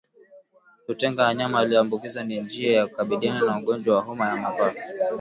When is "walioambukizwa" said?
1.57-2.23